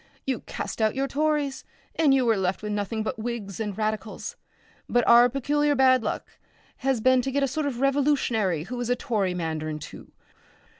You 0.25 0.39
cast 0.39 0.81
out 0.81 0.95
your 0.95 1.07
Tories, 1.07 1.63
and 1.95 2.11
you 2.11 2.25
were 2.25 2.35
left 2.35 2.63
with 2.63 2.71
nothing 2.71 3.03
but 3.03 3.19
Whigs 3.19 3.59
and 3.59 3.77
Radicals. 3.77 4.35
But 4.89 5.07
our 5.07 5.29
peculiar 5.29 5.75
bad 5.75 6.01
luck 6.01 6.39
has 6.77 6.99
been 7.01 7.21
to 7.21 7.29
get 7.31 7.43
a 7.43 7.47
sort 7.47 7.67
of 7.67 7.79
revolutionary 7.81 8.63
who 8.63 8.79
is 8.81 8.89
a 8.89 8.95
Tory 8.95 9.35
mandarin 9.35 9.77
too. 9.77 10.11